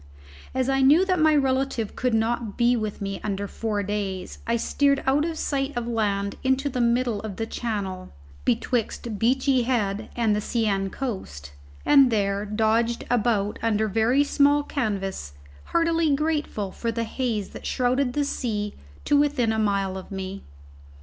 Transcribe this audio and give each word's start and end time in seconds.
As 0.55 0.67
I 0.67 0.81
knew 0.81 1.05
that 1.05 1.19
my 1.19 1.35
relative 1.35 1.95
could 1.95 2.15
not 2.15 2.57
be 2.57 2.75
with 2.75 3.01
me 3.03 3.21
under 3.23 3.47
four 3.47 3.83
days, 3.83 4.39
I 4.47 4.55
steered 4.55 5.03
out 5.05 5.25
of 5.25 5.37
sight 5.37 5.73
of 5.77 5.87
land 5.87 6.37
into 6.43 6.69
the 6.69 6.81
middle 6.81 7.19
of 7.21 7.35
the 7.35 7.45
Channel, 7.45 8.11
betwixt 8.43 9.19
Beachy 9.19 9.61
Head 9.61 10.09
and 10.15 10.35
the 10.35 10.41
Seine 10.41 10.89
coast, 10.89 11.51
and 11.85 12.09
there 12.09 12.45
dodged 12.47 13.03
about 13.11 13.59
under 13.61 13.87
very 13.87 14.23
small 14.23 14.63
canvas, 14.63 15.33
heartily 15.65 16.15
grateful 16.15 16.71
for 16.71 16.91
the 16.91 17.03
haze 17.03 17.49
that 17.49 17.67
shrouded 17.67 18.13
the 18.13 18.25
sea 18.25 18.73
to 19.05 19.15
within 19.15 19.51
a 19.51 19.59
mile 19.59 19.99
of 19.99 20.09
me. 20.09 20.41